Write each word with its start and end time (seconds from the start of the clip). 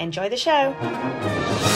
Enjoy 0.00 0.30
the 0.30 0.36
show. 0.38 1.69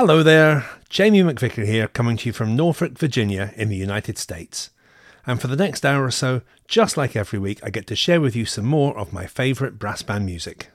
Hello 0.00 0.22
there, 0.22 0.64
Jamie 0.88 1.20
McVicar 1.20 1.66
here, 1.66 1.86
coming 1.86 2.16
to 2.16 2.30
you 2.30 2.32
from 2.32 2.56
Norfolk, 2.56 2.96
Virginia, 2.96 3.52
in 3.54 3.68
the 3.68 3.76
United 3.76 4.16
States. 4.16 4.70
And 5.26 5.38
for 5.38 5.46
the 5.46 5.56
next 5.56 5.84
hour 5.84 6.06
or 6.06 6.10
so, 6.10 6.40
just 6.66 6.96
like 6.96 7.14
every 7.14 7.38
week, 7.38 7.60
I 7.62 7.68
get 7.68 7.86
to 7.88 7.94
share 7.94 8.18
with 8.18 8.34
you 8.34 8.46
some 8.46 8.64
more 8.64 8.96
of 8.96 9.12
my 9.12 9.26
favourite 9.26 9.78
brass 9.78 10.00
band 10.00 10.24
music. 10.24 10.70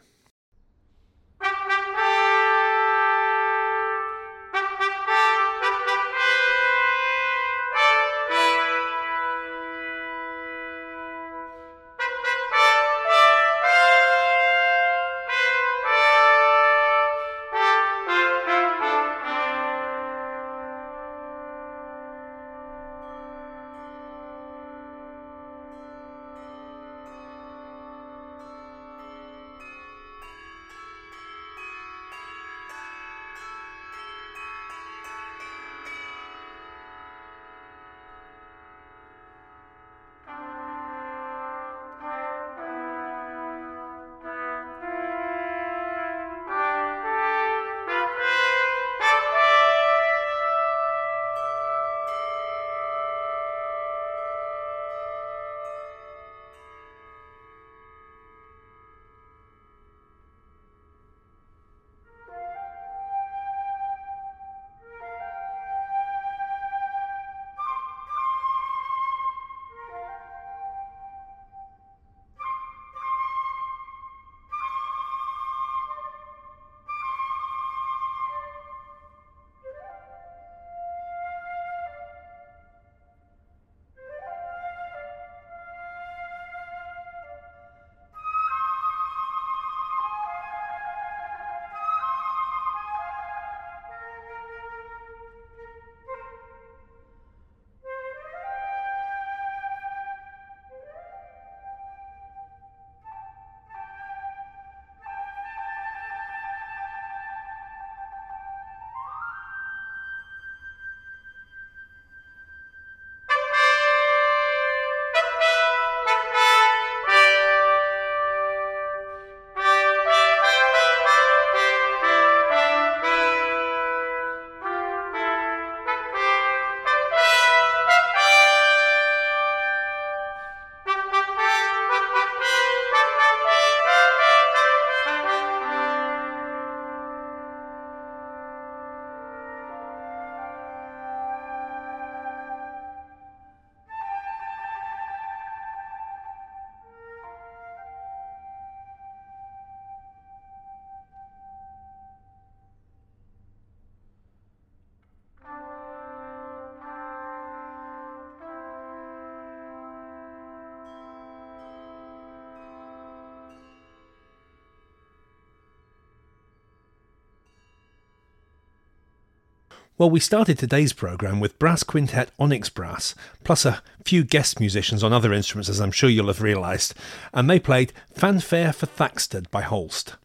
Well, 169.97 170.09
we 170.09 170.19
started 170.19 170.59
today's 170.59 170.91
programme 170.91 171.39
with 171.39 171.57
brass 171.57 171.81
quintet 171.81 172.29
Onyx 172.37 172.67
Brass, 172.67 173.15
plus 173.45 173.63
a 173.63 173.81
few 174.03 174.25
guest 174.25 174.59
musicians 174.59 175.05
on 175.05 175.13
other 175.13 175.31
instruments, 175.31 175.69
as 175.69 175.79
I'm 175.79 175.93
sure 175.93 176.09
you'll 176.09 176.27
have 176.27 176.41
realised, 176.41 176.93
and 177.33 177.49
they 177.49 177.61
played 177.61 177.93
Fanfare 178.13 178.73
for 178.73 178.87
Thaxted 178.87 179.49
by 179.51 179.61
Holst. 179.61 180.17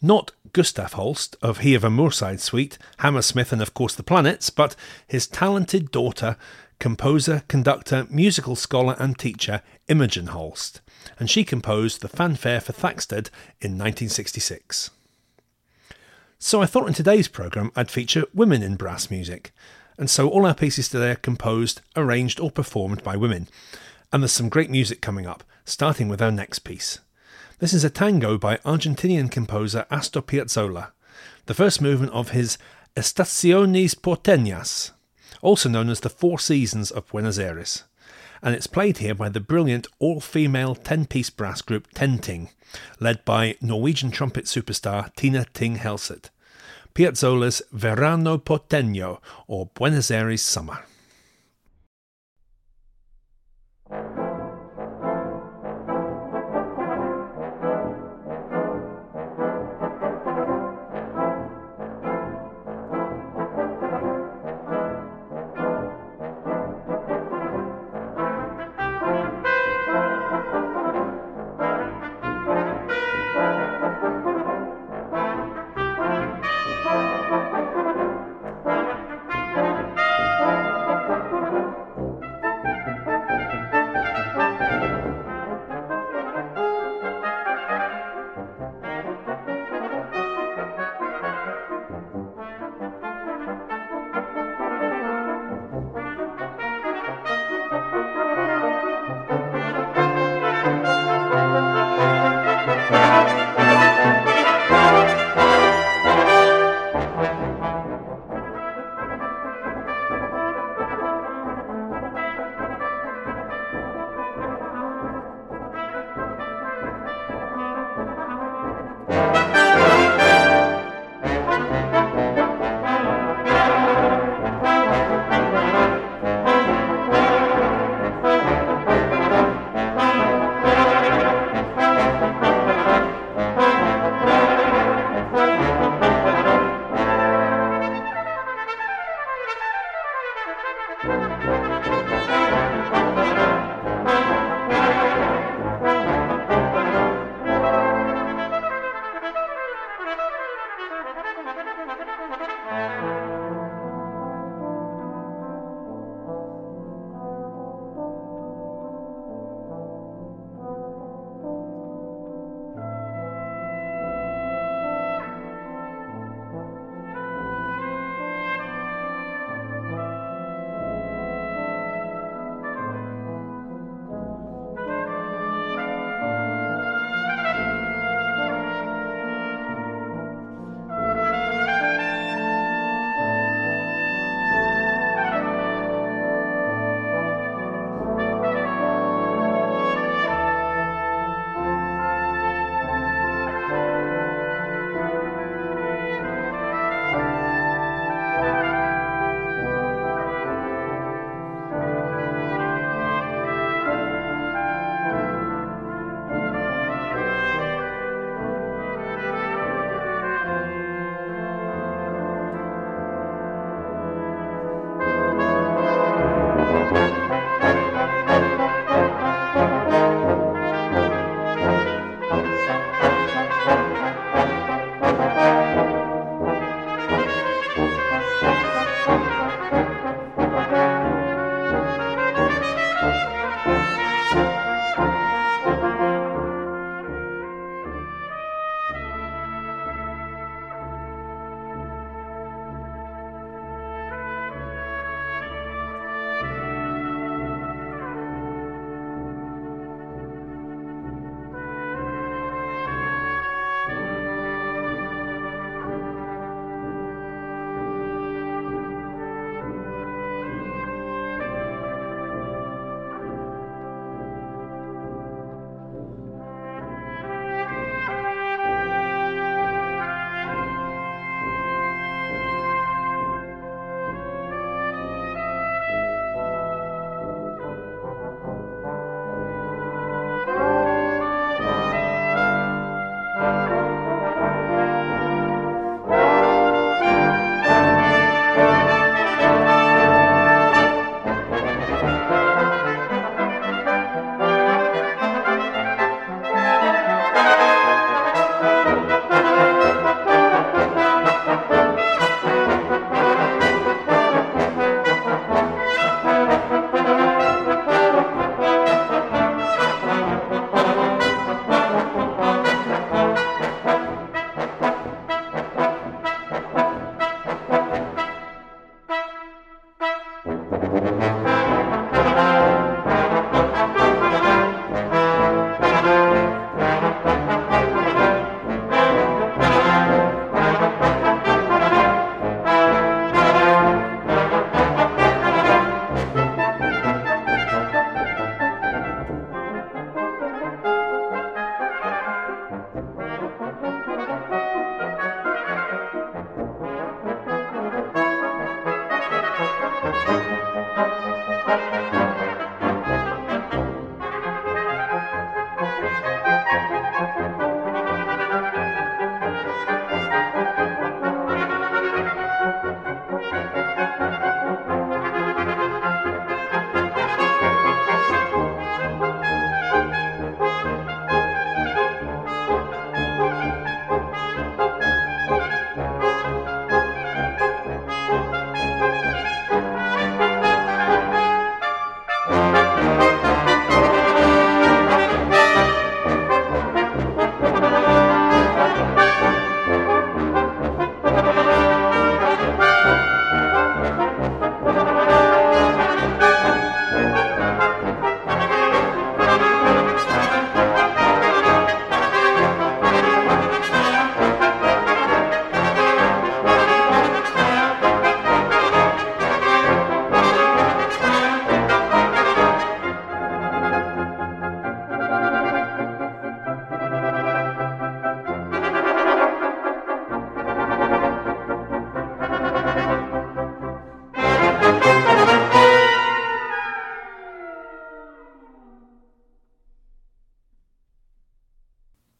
Not 0.00 0.30
Gustav 0.52 0.92
Holst 0.92 1.34
of 1.42 1.58
He 1.58 1.74
of 1.74 1.82
a 1.82 1.88
Moorside 1.88 2.38
Suite, 2.38 2.78
Hammersmith, 2.98 3.52
and 3.52 3.60
of 3.60 3.74
course 3.74 3.96
the 3.96 4.04
Planets, 4.04 4.50
but 4.50 4.76
his 5.08 5.26
talented 5.26 5.90
daughter, 5.90 6.36
composer, 6.78 7.42
conductor, 7.48 8.06
musical 8.08 8.54
scholar, 8.54 8.94
and 9.00 9.18
teacher 9.18 9.62
Imogen 9.88 10.28
Holst, 10.28 10.80
and 11.18 11.28
she 11.28 11.42
composed 11.42 12.02
the 12.02 12.08
Fanfare 12.08 12.60
for 12.60 12.72
Thaxted 12.72 13.30
in 13.60 13.72
1966. 13.72 14.90
So 16.40 16.62
I 16.62 16.66
thought 16.66 16.86
in 16.86 16.94
today's 16.94 17.26
programme 17.26 17.72
I'd 17.74 17.90
feature 17.90 18.24
women 18.32 18.62
in 18.62 18.76
brass 18.76 19.10
music. 19.10 19.52
And 19.98 20.08
so 20.08 20.28
all 20.28 20.46
our 20.46 20.54
pieces 20.54 20.88
today 20.88 21.10
are 21.10 21.16
composed, 21.16 21.80
arranged, 21.96 22.38
or 22.38 22.52
performed 22.52 23.02
by 23.02 23.16
women. 23.16 23.48
And 24.12 24.22
there's 24.22 24.32
some 24.32 24.48
great 24.48 24.70
music 24.70 25.00
coming 25.00 25.26
up, 25.26 25.42
starting 25.64 26.08
with 26.08 26.22
our 26.22 26.30
next 26.30 26.60
piece. 26.60 27.00
This 27.58 27.74
is 27.74 27.82
a 27.82 27.90
tango 27.90 28.38
by 28.38 28.58
Argentinian 28.58 29.32
composer 29.32 29.84
Astor 29.90 30.22
Piazzolla, 30.22 30.92
the 31.46 31.54
first 31.54 31.82
movement 31.82 32.12
of 32.12 32.30
his 32.30 32.56
Estaciones 32.96 33.96
Porteñas, 33.96 34.92
also 35.42 35.68
known 35.68 35.90
as 35.90 36.00
the 36.00 36.08
Four 36.08 36.38
Seasons 36.38 36.92
of 36.92 37.08
Buenos 37.08 37.40
Aires. 37.40 37.82
And 38.42 38.54
it's 38.54 38.66
played 38.66 38.98
here 38.98 39.14
by 39.14 39.28
the 39.28 39.40
brilliant 39.40 39.86
all 39.98 40.20
female 40.20 40.74
10 40.74 41.06
piece 41.06 41.30
brass 41.30 41.62
group 41.62 41.92
TenThing, 41.94 42.48
led 43.00 43.24
by 43.24 43.56
Norwegian 43.60 44.10
trumpet 44.10 44.44
superstar 44.44 45.14
Tine 45.14 45.44
Thing 45.54 45.76
Helseth. 45.76 46.30
Piazzolla's 46.94 47.62
Verano 47.72 48.38
Porteño, 48.38 49.20
or 49.46 49.66
Buenos 49.74 50.10
Aires 50.10 50.42
Summer. 50.42 50.84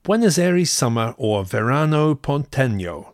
Buenos 0.09 0.39
Aires 0.39 0.71
Summer 0.71 1.15
or 1.19 1.45
Verano 1.45 2.15
Porteño 2.15 3.13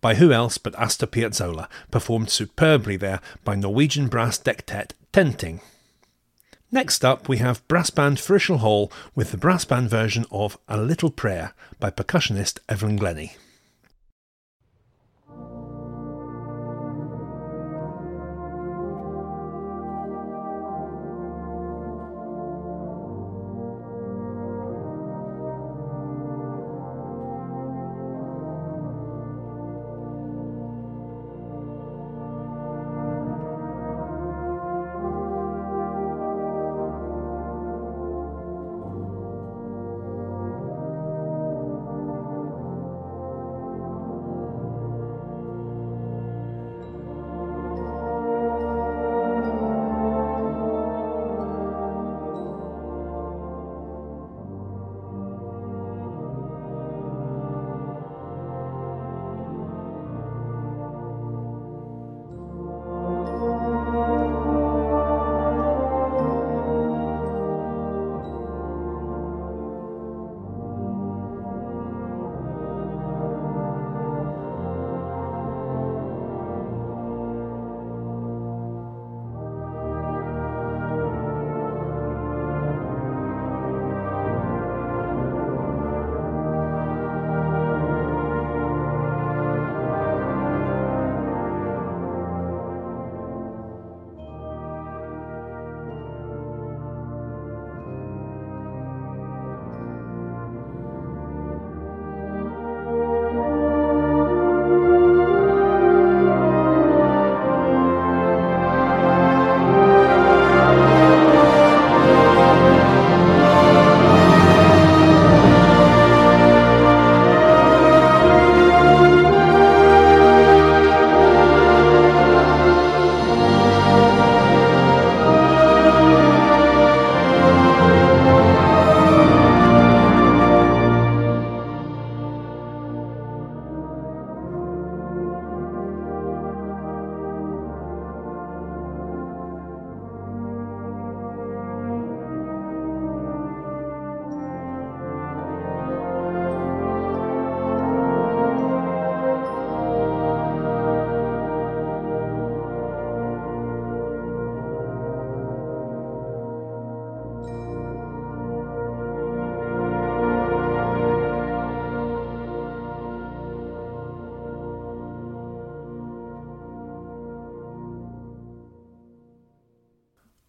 by 0.00 0.14
who 0.14 0.30
else 0.30 0.58
but 0.58 0.76
Astor 0.76 1.08
Piazzolla, 1.08 1.68
performed 1.90 2.30
superbly 2.30 2.96
there 2.96 3.18
by 3.42 3.56
Norwegian 3.56 4.06
brass 4.06 4.38
dectet 4.38 4.92
TenThing. 5.12 5.60
Next 6.70 7.04
up, 7.04 7.28
we 7.28 7.38
have 7.38 7.66
brass 7.66 7.90
band 7.90 8.18
Frishel 8.18 8.58
Hall 8.58 8.92
with 9.16 9.32
the 9.32 9.36
brass 9.36 9.64
band 9.64 9.90
version 9.90 10.24
of 10.30 10.56
A 10.68 10.76
Little 10.76 11.10
Prayer 11.10 11.52
by 11.80 11.90
percussionist 11.90 12.60
Evelyn 12.68 12.94
Glennie. 12.94 13.32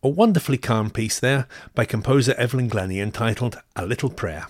A 0.07 0.09
wonderfully 0.09 0.57
calm 0.57 0.89
piece 0.89 1.19
there 1.19 1.49
by 1.75 1.83
composer 1.83 2.33
Evelyn 2.35 2.69
Glennie 2.69 3.01
entitled 3.01 3.59
A 3.75 3.85
Little 3.85 4.09
Prayer. 4.09 4.47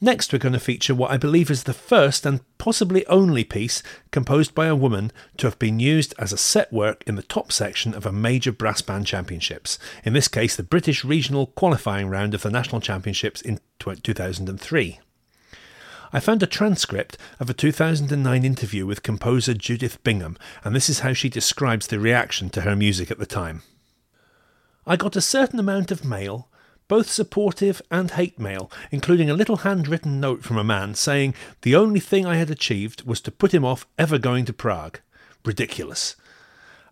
Next, 0.00 0.32
we're 0.32 0.38
going 0.38 0.52
to 0.52 0.60
feature 0.60 0.94
what 0.94 1.10
I 1.10 1.16
believe 1.16 1.50
is 1.50 1.64
the 1.64 1.74
first 1.74 2.24
and 2.24 2.38
possibly 2.58 3.04
only 3.08 3.42
piece 3.42 3.82
composed 4.12 4.54
by 4.54 4.66
a 4.66 4.76
woman 4.76 5.10
to 5.38 5.48
have 5.48 5.58
been 5.58 5.80
used 5.80 6.14
as 6.20 6.32
a 6.32 6.38
set 6.38 6.72
work 6.72 7.02
in 7.04 7.16
the 7.16 7.22
top 7.24 7.50
section 7.50 7.94
of 7.94 8.06
a 8.06 8.12
major 8.12 8.52
brass 8.52 8.80
band 8.80 9.08
championships, 9.08 9.76
in 10.04 10.12
this 10.12 10.28
case, 10.28 10.54
the 10.54 10.62
British 10.62 11.04
Regional 11.04 11.48
Qualifying 11.48 12.08
Round 12.08 12.34
of 12.34 12.42
the 12.42 12.52
National 12.52 12.80
Championships 12.80 13.40
in 13.40 13.58
2003. 13.80 15.00
I 16.12 16.20
found 16.20 16.42
a 16.42 16.46
transcript 16.46 17.18
of 17.38 17.50
a 17.50 17.54
2009 17.54 18.44
interview 18.44 18.86
with 18.86 19.02
composer 19.02 19.54
Judith 19.54 20.02
Bingham, 20.02 20.36
and 20.64 20.74
this 20.74 20.88
is 20.88 21.00
how 21.00 21.12
she 21.12 21.28
describes 21.28 21.86
the 21.86 22.00
reaction 22.00 22.50
to 22.50 22.62
her 22.62 22.74
music 22.74 23.10
at 23.10 23.18
the 23.18 23.26
time. 23.26 23.62
I 24.86 24.96
got 24.96 25.16
a 25.16 25.20
certain 25.20 25.58
amount 25.58 25.90
of 25.90 26.04
mail 26.04 26.48
both 26.88 27.10
supportive 27.10 27.82
and 27.90 28.10
hate 28.12 28.38
mail, 28.38 28.70
including 28.90 29.28
a 29.28 29.34
little 29.34 29.58
handwritten 29.58 30.18
note 30.18 30.42
from 30.42 30.56
a 30.56 30.64
man 30.64 30.94
saying 30.94 31.34
the 31.60 31.76
only 31.76 32.00
thing 32.00 32.26
I 32.26 32.36
had 32.36 32.50
achieved 32.50 33.06
was 33.06 33.20
to 33.20 33.30
put 33.30 33.52
him 33.52 33.64
off 33.64 33.86
ever 33.98 34.18
going 34.18 34.46
to 34.46 34.54
Prague. 34.54 35.00
Ridiculous. 35.44 36.16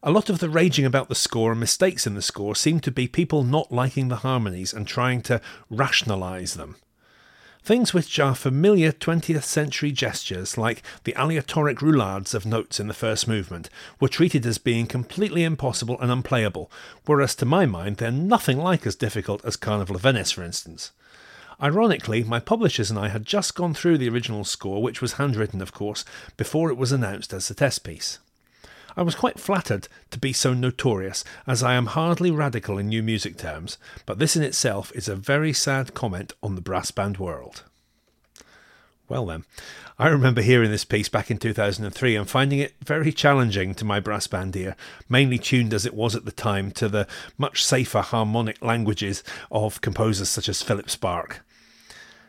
A 0.02 0.11
lot 0.11 0.28
of 0.28 0.38
the 0.38 0.50
raging 0.50 0.85
about 0.85 1.08
the 1.08 1.14
score 1.14 1.50
and 1.50 1.58
mistakes 1.58 2.06
in 2.06 2.14
the 2.14 2.23
score 2.23 2.54
seemed 2.54 2.82
to 2.85 2.92
be 2.92 3.08
people 3.08 3.42
not 3.42 3.73
liking 3.73 4.08
the 4.08 4.16
harmonies 4.16 4.73
and 4.75 4.87
trying 4.87 5.23
to 5.23 5.40
rationalise 5.70 6.54
them. 6.54 6.76
Things 7.66 7.92
which 7.92 8.20
are 8.20 8.37
familiar 8.37 8.92
20th 8.92 9.42
century 9.42 9.90
gestures, 9.90 10.56
like 10.56 10.85
the 11.02 11.16
aleatoric 11.16 11.78
roulades 11.78 12.32
of 12.32 12.46
notes 12.46 12.78
in 12.78 12.87
the 12.87 12.94
first 12.94 13.26
movement, 13.26 13.68
were 13.99 14.06
treated 14.06 14.46
as 14.46 14.56
being 14.56 14.87
completely 14.87 15.42
impossible 15.42 16.00
and 16.00 16.12
unplayable, 16.12 16.70
whereas 17.06 17.35
to 17.35 17.44
my 17.44 17.66
mind 17.66 17.96
they're 17.96 18.12
nothing 18.12 18.56
like 18.56 18.87
as 18.87 18.94
difficult 18.94 19.44
as 19.44 19.56
Carnival 19.56 19.96
of 19.96 20.02
Venice, 20.02 20.30
for 20.30 20.44
instance. 20.44 20.92
Ironically, 21.61 22.23
my 22.23 22.38
publishers 22.38 22.88
and 22.88 23.00
I 23.00 23.08
had 23.08 23.26
just 23.26 23.56
gone 23.56 23.75
through 23.75 23.99
the 23.99 24.11
original 24.11 24.44
score, 24.44 24.80
which 24.80 25.02
was 25.02 25.14
handwritten, 25.14 25.61
of 25.61 25.73
course, 25.73 26.04
before 26.37 26.70
it 26.70 26.76
was 26.78 26.92
announced 26.92 27.32
as 27.32 27.50
a 27.50 27.54
test 27.56 27.82
piece. 27.82 28.20
I 28.97 29.03
was 29.03 29.15
quite 29.15 29.38
flattered 29.38 29.88
to 30.11 30.19
be 30.19 30.33
so 30.33 30.55
notorious, 30.55 31.23
as 31.47 31.62
I 31.62 31.75
am 31.75 31.87
hardly 31.87 32.31
radical 32.31 32.79
in 32.79 32.88
new 32.88 33.03
music 33.03 33.37
terms, 33.37 33.76
but 34.07 34.19
this 34.19 34.37
in 34.37 34.43
itself 34.43 34.91
is 34.95 35.07
a 35.07 35.15
very 35.15 35.53
sad 35.53 35.93
comment 35.93 36.33
on 36.43 36.55
the 36.55 36.62
brass 36.62 36.91
band 36.91 37.19
world. 37.19 37.65
Well 39.07 39.26
then, 39.26 39.45
I 39.99 40.09
remember 40.09 40.41
hearing 40.41 40.71
this 40.71 40.87
piece 40.87 41.11
back 41.11 41.31
in 41.31 41.37
2003 41.37 42.17
and 42.17 42.29
finding 42.29 42.59
it 42.59 42.75
very 42.83 43.12
challenging 43.12 43.75
to 43.75 43.85
my 43.85 44.00
brass 44.00 44.26
band 44.26 44.57
ear, 44.57 44.75
mainly 45.11 45.38
tuned 45.38 45.75
as 45.75 45.85
it 45.85 45.95
was 45.95 46.17
at 46.17 46.25
the 46.25 46.33
time 46.33 46.71
to 46.73 46.88
the 46.88 47.07
much 47.37 47.65
safer 47.65 48.00
harmonic 48.00 48.62
languages 48.62 49.23
of 49.50 49.83
composers 49.83 50.31
such 50.31 50.49
as 50.49 50.62
Philip 50.62 50.87
Sparke. 50.87 51.41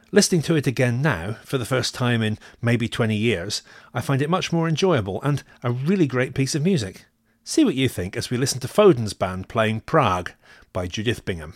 Listening 0.09 0.41
to 0.43 0.55
it 0.55 0.65
again 0.65 1.01
now, 1.01 1.33
for 1.43 1.57
the 1.57 1.65
first 1.65 1.93
time 1.93 2.21
in 2.21 2.37
maybe 2.61 2.87
20 2.87 3.13
years, 3.13 3.61
I 3.93 3.99
find 3.99 4.21
it 4.21 4.29
much 4.29 4.53
more 4.53 4.69
enjoyable 4.69 5.21
and 5.21 5.43
a 5.63 5.71
really 5.71 6.07
great 6.07 6.33
piece 6.33 6.55
of 6.55 6.63
music. 6.63 7.05
See 7.43 7.65
what 7.65 7.75
you 7.75 7.89
think 7.89 8.15
as 8.15 8.29
we 8.29 8.37
listen 8.37 8.61
to 8.61 8.69
Foden's 8.69 9.11
band 9.11 9.49
playing 9.49 9.81
Prague 9.81 10.31
by 10.71 10.87
Judith 10.87 11.25
Bingham. 11.25 11.55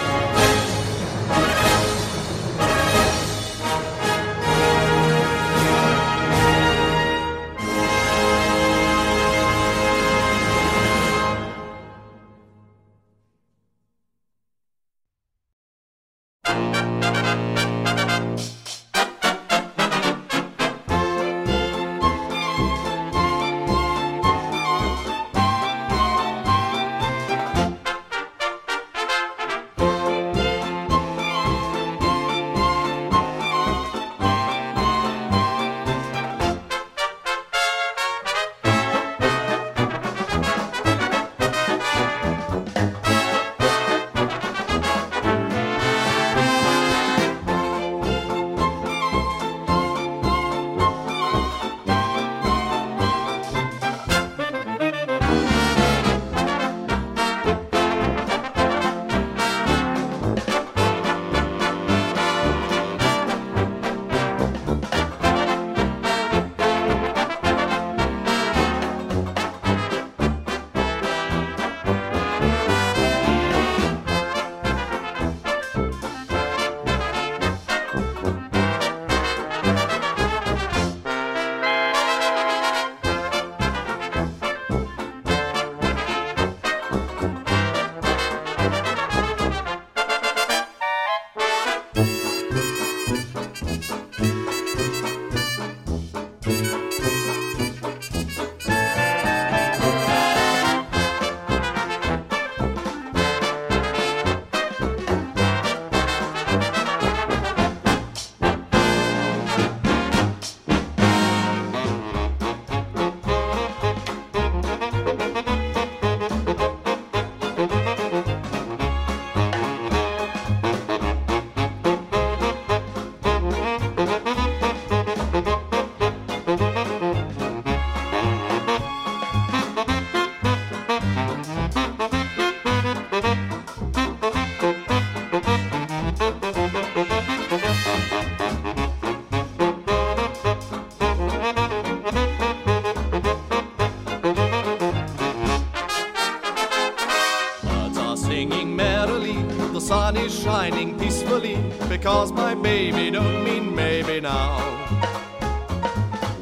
Is 150.89 150.99
peacefully, 150.99 151.57
because 151.89 152.31
my 152.31 152.55
baby 152.55 153.11
don't 153.11 153.43
mean 153.43 153.75
maybe 153.75 154.19
now. 154.19 154.59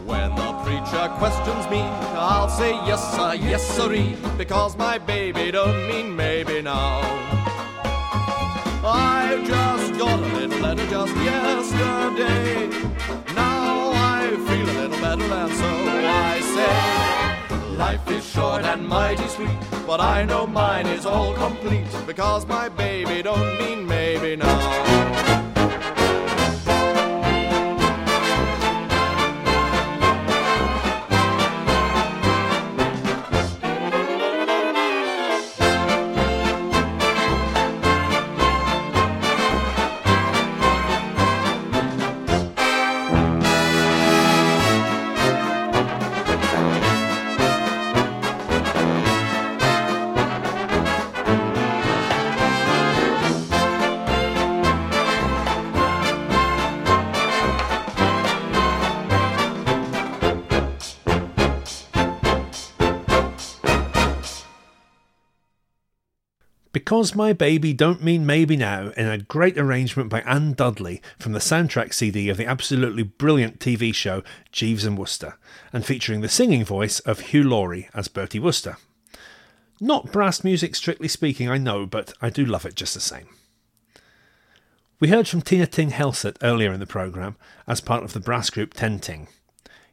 When 0.06 0.34
the 0.36 0.54
preacher 0.64 1.10
questions 1.18 1.70
me, 1.70 1.82
I'll 2.16 2.50
say 2.50 2.72
yes 2.88 3.02
sir, 3.16 3.34
yes 3.36 3.64
sirree, 3.76 4.16
because 4.38 4.78
my 4.78 4.98
baby 4.98 5.52
don't 5.52 5.88
mean 5.88 6.16
maybe 6.16 6.62
now. 6.62 7.02
I 8.82 9.44
just 9.46 10.00
got 10.00 10.20
a 10.20 10.28
little 10.38 10.60
letter 10.60 10.88
just 10.88 11.16
yesterday. 11.18 12.68
Now 13.36 13.92
I 13.94 14.30
feel 14.48 14.70
a 14.70 14.76
little 14.82 15.00
better, 15.02 15.34
and 15.34 15.54
so 15.54 15.89
Life 17.80 18.12
is 18.12 18.30
short 18.30 18.66
and 18.66 18.86
mighty 18.86 19.26
sweet, 19.30 19.58
but 19.88 20.02
I 20.02 20.26
know 20.26 20.46
mine 20.46 20.86
is 20.86 21.06
all 21.06 21.34
complete 21.36 21.88
because 22.06 22.46
my 22.46 22.68
baby 22.68 23.24
don't 23.24 23.58
mean 23.58 23.88
maybe 23.88 24.36
now. 24.36 24.89
Because 66.90 67.14
My 67.14 67.34
Baby 67.34 67.72
Don't 67.72 68.04
Mean 68.04 68.26
Maybe 68.26 68.58
Now 68.58 68.90
in 68.98 69.06
a 69.06 69.20
great 69.20 69.60
arrangement 69.60 70.10
by 70.10 70.22
Anne 70.22 70.54
Dudley 70.54 71.04
from 71.20 71.34
the 71.34 71.40
soundtrack 71.40 71.94
CD 71.94 72.30
of 72.30 72.38
the 72.38 72.48
absolutely 72.48 73.04
brilliant 73.04 73.60
TV 73.60 73.94
show 73.94 74.24
Jeeves 74.52 74.86
and 74.86 74.98
Wooster, 74.98 75.38
and 75.72 75.86
featuring 75.86 76.22
the 76.22 76.28
singing 76.28 76.66
voice 76.66 77.00
of 77.02 77.20
Hugh 77.20 77.44
Laurie 77.44 77.90
as 77.94 78.08
Bertie 78.08 78.40
Wooster. 78.40 78.78
Not 79.80 80.12
brass 80.12 80.44
music 80.44 80.76
strictly 80.76 81.08
speaking, 81.08 81.48
I 81.48 81.60
know, 81.60 81.86
but 81.86 82.14
I 82.24 82.32
do 82.32 82.44
love 82.44 82.66
it 82.66 82.74
just 82.74 82.96
the 82.96 83.00
same. 83.00 83.28
We 85.00 85.10
heard 85.10 85.28
from 85.28 85.44
Tine 85.44 85.68
Thing 85.68 85.92
Helseth 85.92 86.38
earlier 86.42 86.74
in 86.74 86.80
the 86.80 86.88
programme 86.88 87.36
as 87.68 87.82
part 87.82 88.04
of 88.04 88.14
the 88.14 88.20
brass 88.20 88.50
group 88.50 88.74
TenThing. 88.74 89.28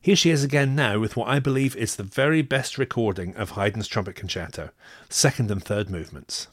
Here 0.01 0.17
she 0.17 0.31
is 0.31 0.43
again 0.43 0.75
now 0.75 0.99
with 0.99 1.15
what 1.15 1.29
I 1.29 1.41
believe 1.41 1.77
is 1.77 1.97
the 1.97 2.03
very 2.03 2.41
best 2.41 2.79
recording 2.79 3.37
of 3.37 3.51
Haydn's 3.51 3.87
Trumpet 3.87 4.17
Concerto, 4.17 4.71
second 5.11 5.51
and 5.51 5.63
third 5.63 5.91
movements. 5.91 6.49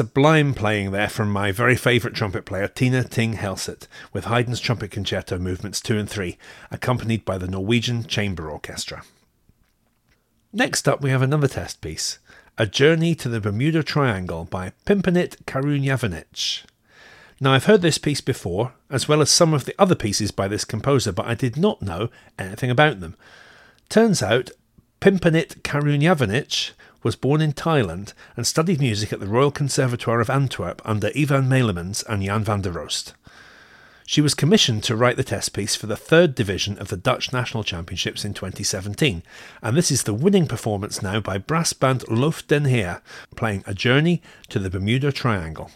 Sublime 0.00 0.54
playing 0.54 0.92
there 0.92 1.10
from 1.10 1.30
my 1.30 1.52
very 1.52 1.76
favourite 1.76 2.16
trumpet 2.16 2.46
player 2.46 2.66
Tine 2.66 3.02
Thing 3.02 3.34
Helseth 3.34 3.86
with 4.14 4.24
Haydn's 4.24 4.58
Trumpet 4.58 4.90
Concerto 4.90 5.38
Movements 5.38 5.78
2 5.82 5.98
and 5.98 6.08
3, 6.08 6.38
accompanied 6.70 7.26
by 7.26 7.36
the 7.36 7.46
Norwegian 7.46 8.04
Chamber 8.04 8.50
Orchestra. 8.50 9.02
Next 10.54 10.88
up, 10.88 11.02
we 11.02 11.10
have 11.10 11.20
another 11.20 11.48
test 11.48 11.82
piece 11.82 12.18
A 12.56 12.66
Journey 12.66 13.14
to 13.16 13.28
the 13.28 13.42
Bermuda 13.42 13.82
Triangle 13.82 14.46
by 14.46 14.72
Pimpenit 14.86 15.36
Karunjavanic. 15.44 16.64
Now, 17.38 17.52
I've 17.52 17.66
heard 17.66 17.82
this 17.82 17.98
piece 17.98 18.22
before, 18.22 18.72
as 18.88 19.06
well 19.06 19.20
as 19.20 19.28
some 19.28 19.52
of 19.52 19.66
the 19.66 19.74
other 19.78 19.94
pieces 19.94 20.30
by 20.30 20.48
this 20.48 20.64
composer, 20.64 21.12
but 21.12 21.26
I 21.26 21.34
did 21.34 21.58
not 21.58 21.82
know 21.82 22.08
anything 22.38 22.70
about 22.70 23.00
them. 23.00 23.16
Turns 23.90 24.22
out, 24.22 24.50
Pimpenit 25.02 25.60
Karunjavanic 25.60 26.70
was 27.02 27.16
born 27.16 27.40
in 27.40 27.52
Thailand 27.52 28.12
and 28.36 28.46
studied 28.46 28.80
music 28.80 29.12
at 29.12 29.20
the 29.20 29.26
Royal 29.26 29.50
Conservatoire 29.50 30.20
of 30.20 30.30
Antwerp 30.30 30.82
under 30.84 31.10
Ivan 31.16 31.48
Meylemans 31.48 32.04
and 32.08 32.22
Jan 32.22 32.44
van 32.44 32.62
der 32.62 32.70
Roost. 32.70 33.14
She 34.06 34.20
was 34.20 34.34
commissioned 34.34 34.82
to 34.84 34.96
write 34.96 35.16
the 35.16 35.22
test 35.22 35.52
piece 35.52 35.76
for 35.76 35.86
the 35.86 35.96
third 35.96 36.34
division 36.34 36.76
of 36.78 36.88
the 36.88 36.96
Dutch 36.96 37.32
National 37.32 37.62
Championships 37.62 38.24
in 38.24 38.34
2017, 38.34 39.22
and 39.62 39.76
this 39.76 39.92
is 39.92 40.02
the 40.02 40.12
winning 40.12 40.48
performance 40.48 41.00
now 41.00 41.20
by 41.20 41.38
brass 41.38 41.72
band 41.72 42.02
Lof 42.08 42.44
den 42.48 42.64
Heer, 42.64 43.02
playing 43.36 43.62
A 43.68 43.74
Journey 43.74 44.20
to 44.48 44.58
the 44.58 44.68
Bermuda 44.68 45.12
Triangle. 45.12 45.70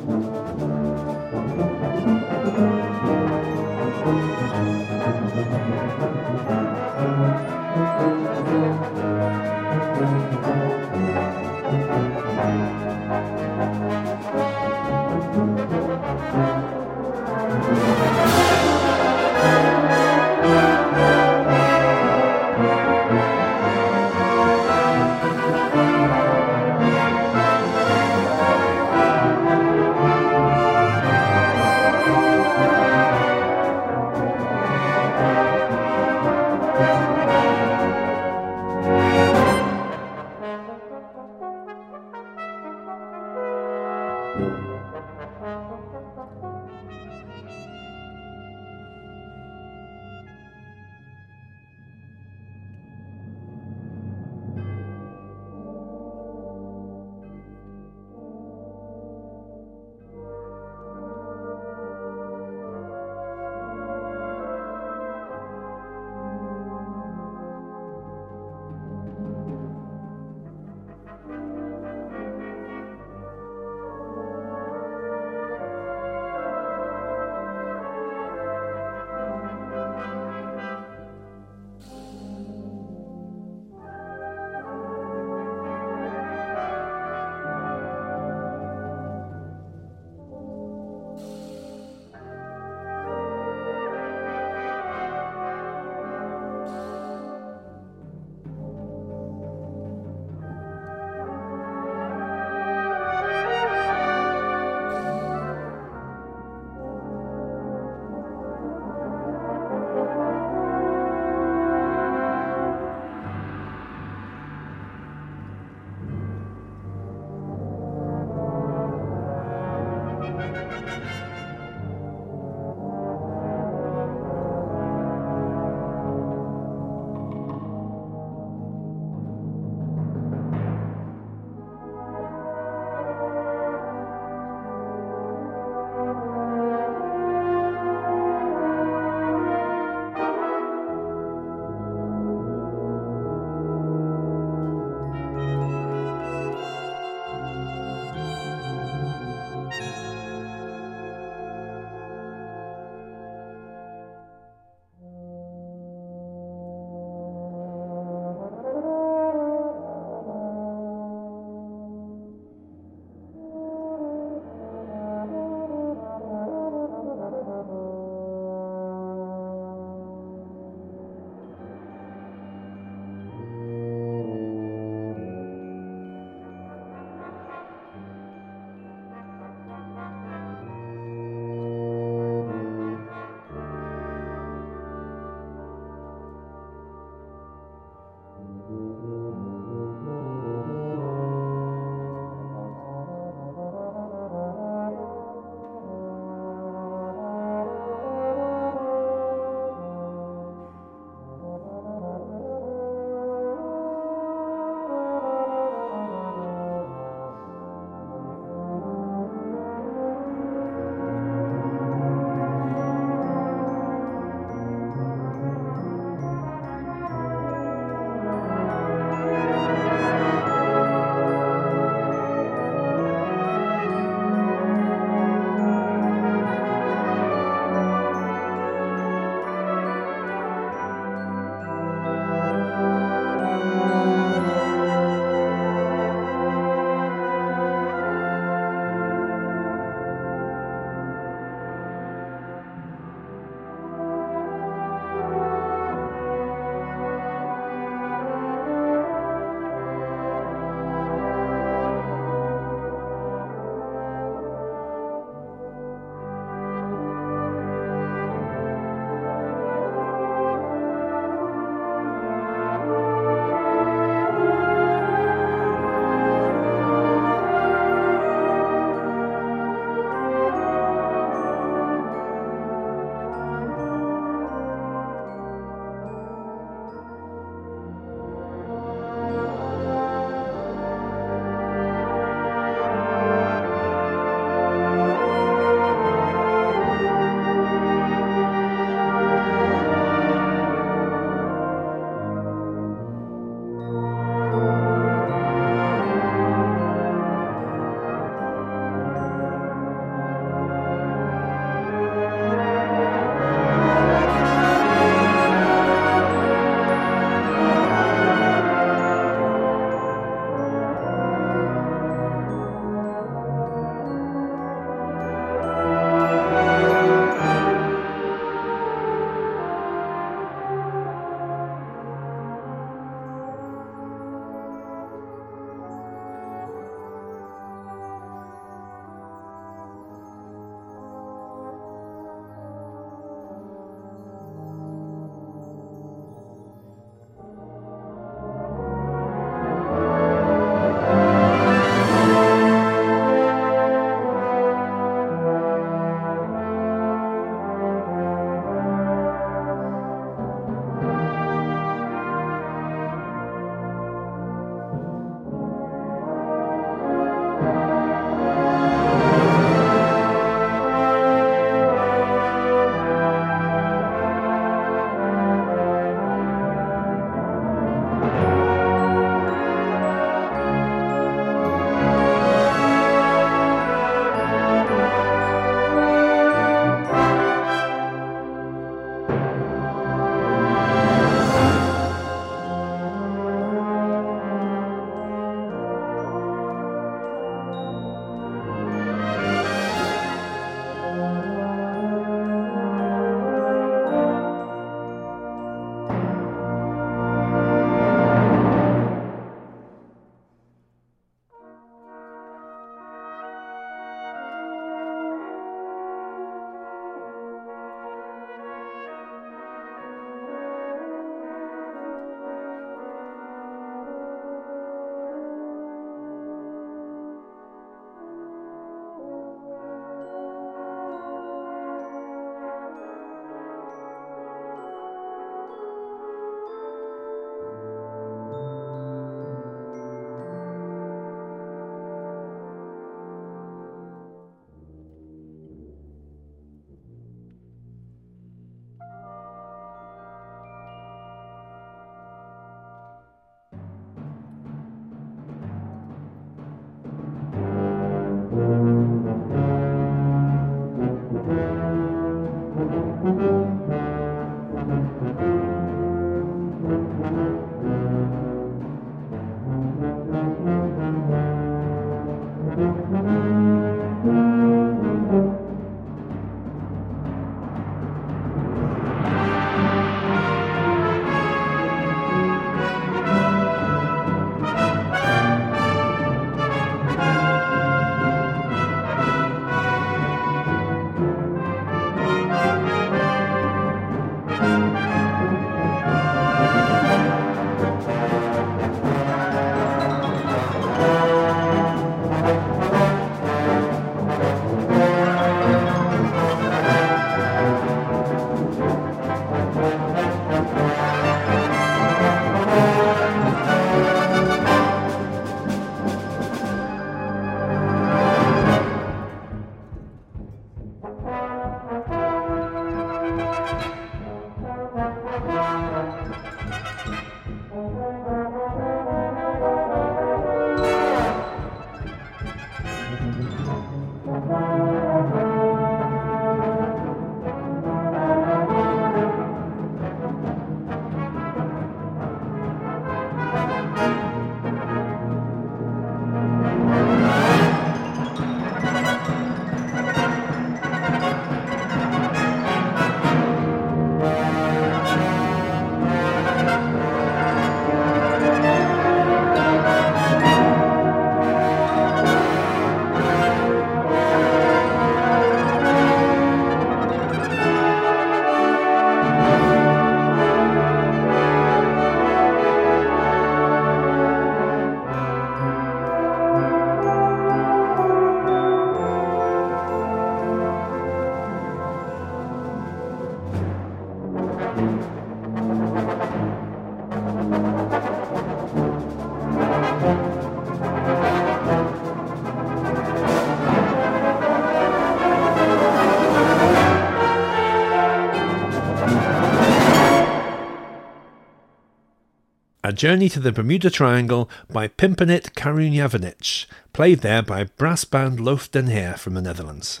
Journey 592.94 593.28
to 593.28 593.40
the 593.40 593.52
Bermuda 593.52 593.90
Triangle 593.90 594.48
by 594.70 594.88
Pimpenit 594.88 595.54
Karunjavanic, 595.54 596.66
played 596.92 597.20
there 597.20 597.42
by 597.42 597.64
brass 597.64 598.04
band 598.04 598.40
Lof 598.40 598.70
den 598.70 598.86
Heer 598.86 599.14
from 599.14 599.34
the 599.34 599.42
Netherlands. 599.42 600.00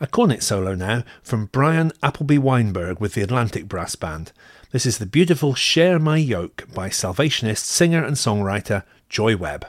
A 0.00 0.06
cornet 0.06 0.42
solo 0.42 0.74
now 0.74 1.04
from 1.22 1.46
Brian 1.46 1.92
Appleby 2.02 2.38
Weinberg 2.38 3.00
with 3.00 3.14
the 3.14 3.22
Atlantic 3.22 3.66
Brass 3.66 3.96
Band. 3.96 4.32
This 4.72 4.84
is 4.84 4.98
the 4.98 5.06
beautiful 5.06 5.54
Share 5.54 5.98
My 5.98 6.18
Yoke 6.18 6.68
by 6.74 6.90
Salvationist 6.90 7.64
singer 7.64 8.04
and 8.04 8.16
songwriter 8.16 8.84
Joy 9.08 9.36
Webb. 9.36 9.66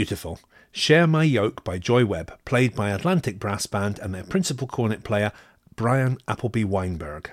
Beautiful. 0.00 0.40
Share 0.72 1.06
My 1.06 1.24
Yoke 1.24 1.62
by 1.62 1.76
Joy 1.76 2.06
Webb, 2.06 2.32
played 2.46 2.74
by 2.74 2.88
Atlantic 2.88 3.38
Brass 3.38 3.66
Band 3.66 3.98
and 3.98 4.14
their 4.14 4.24
principal 4.24 4.66
cornet 4.66 5.04
player, 5.04 5.30
Brian 5.76 6.16
Appleby 6.26 6.64
Weinberg. 6.64 7.30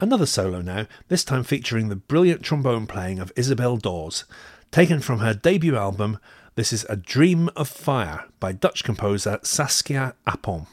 Another 0.00 0.26
solo 0.26 0.60
now, 0.62 0.88
this 1.06 1.22
time 1.22 1.44
featuring 1.44 1.90
the 1.90 1.94
brilliant 1.94 2.42
trombone 2.42 2.88
playing 2.88 3.20
of 3.20 3.30
Isabel 3.36 3.76
Dawes. 3.76 4.24
Taken 4.72 4.98
from 4.98 5.20
her 5.20 5.32
debut 5.32 5.76
album, 5.76 6.18
this 6.56 6.72
is 6.72 6.84
A 6.88 6.96
Dream 6.96 7.48
of 7.54 7.68
Fire 7.68 8.24
by 8.40 8.50
Dutch 8.50 8.82
composer 8.82 9.38
Saskia 9.44 10.16
Apon. 10.26 10.66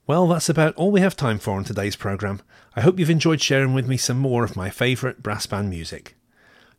Well, 0.06 0.26
that's 0.26 0.48
about 0.48 0.74
all 0.76 0.90
we 0.90 1.00
have 1.00 1.16
time 1.16 1.38
for 1.38 1.52
on 1.52 1.64
today's 1.64 1.94
programme. 1.94 2.40
I 2.74 2.80
hope 2.80 2.98
you've 2.98 3.10
enjoyed 3.10 3.42
sharing 3.42 3.74
with 3.74 3.86
me 3.86 3.96
some 3.96 4.18
more 4.18 4.44
of 4.44 4.56
my 4.56 4.70
favourite 4.70 5.22
brass 5.22 5.46
band 5.46 5.68
music. 5.68 6.17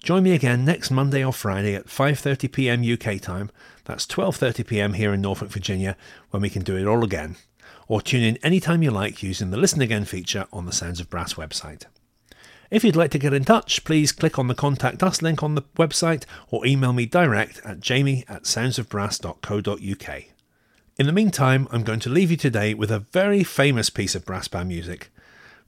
Join 0.01 0.23
me 0.23 0.31
again 0.31 0.63
next 0.63 0.91
Monday 0.91 1.23
or 1.23 1.33
Friday 1.33 1.75
at 1.75 1.87
5:30 1.87 2.51
p.m. 2.51 2.83
UK 2.83 3.19
time. 3.19 3.51
That's 3.83 4.07
12:30 4.07 4.65
p.m. 4.65 4.93
here 4.93 5.13
in 5.13 5.21
Norfolk, 5.21 5.49
Virginia, 5.49 5.97
when 6.29 6.41
we 6.41 6.49
can 6.49 6.63
do 6.63 6.77
it 6.77 6.87
all 6.87 7.03
again. 7.03 7.35
Or 7.87 8.01
tune 8.01 8.23
in 8.23 8.37
anytime 8.37 8.81
you 8.81 8.91
like 8.91 9.21
using 9.23 9.51
the 9.51 9.57
Listen 9.57 9.81
Again 9.81 10.05
feature 10.05 10.45
on 10.53 10.65
the 10.65 10.71
Sounds 10.71 10.99
of 10.99 11.09
Brass 11.09 11.33
website. 11.33 11.85
If 12.71 12.83
you'd 12.83 12.95
like 12.95 13.11
to 13.11 13.19
get 13.19 13.33
in 13.33 13.43
touch, 13.43 13.83
please 13.83 14.11
click 14.11 14.37
on 14.37 14.47
the 14.47 14.55
Contact 14.55 15.01
Us 15.01 15.21
link 15.21 15.41
on 15.41 15.55
the 15.55 15.63
website 15.75 16.23
or 16.49 16.65
email 16.65 16.93
me 16.93 17.07
direct 17.07 17.59
at 17.65 17.79
jamie 17.79 18.23
at 18.29 18.43
soundsofbrass.co.uk. 18.43 20.23
In 20.97 21.05
the 21.05 21.11
meantime, 21.11 21.67
I'm 21.71 21.83
going 21.83 21.99
to 22.01 22.09
leave 22.09 22.29
you 22.29 22.37
today 22.37 22.73
with 22.75 22.91
a 22.91 22.99
very 22.99 23.43
famous 23.43 23.89
piece 23.89 24.13
of 24.13 24.25
brass 24.25 24.47
band 24.47 24.69
music. 24.69 25.09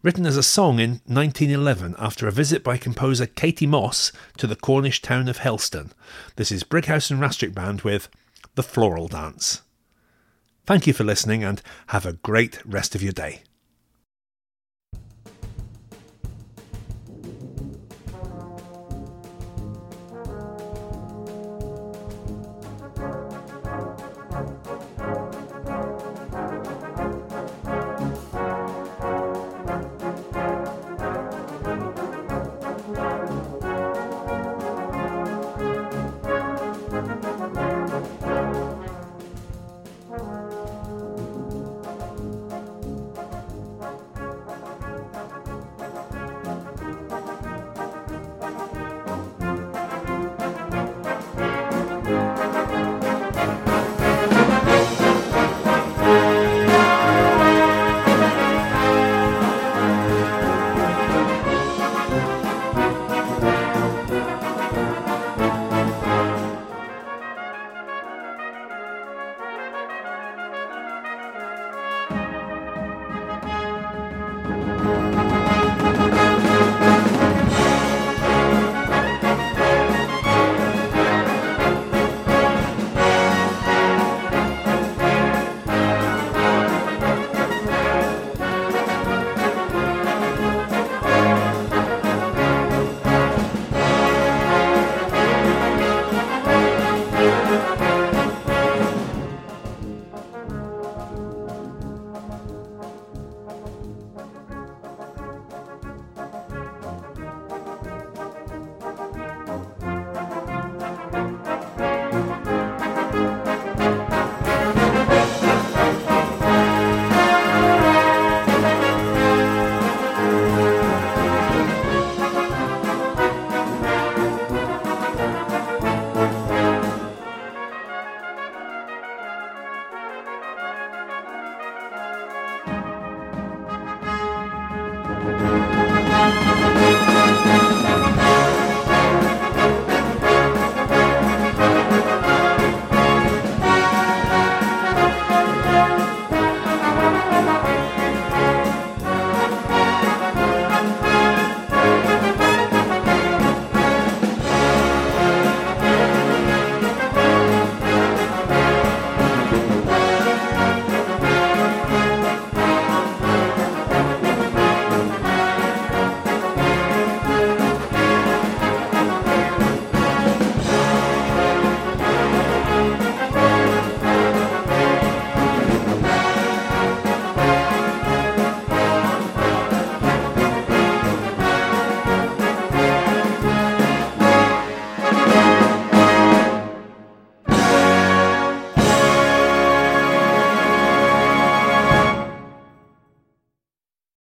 Written 0.04 0.26
as 0.26 0.36
a 0.36 0.42
song 0.42 0.80
in 0.80 1.02
1911 1.06 1.94
after 2.00 2.28
a 2.28 2.32
visit 2.32 2.64
by 2.64 2.76
composer 2.76 3.28
Katie 3.28 3.68
Moss 3.68 4.12
to 4.38 4.48
the 4.48 4.56
Cornish 4.56 5.00
town 5.00 5.28
of 5.28 5.38
Helston. 5.38 5.92
This 6.38 6.52
is 6.52 6.64
Brighouse 6.64 7.12
and 7.12 7.20
Rastrick 7.22 7.54
Band 7.54 7.82
with 7.82 8.10
The 8.56 8.64
Floral 8.64 9.08
Dance. 9.08 9.62
Thank 10.66 10.88
you 10.88 10.94
for 10.94 11.04
listening 11.04 11.44
and 11.44 11.62
have 11.88 12.08
a 12.08 12.14
great 12.14 12.66
rest 12.66 12.96
of 12.96 13.04
your 13.04 13.14
day. 13.14 13.44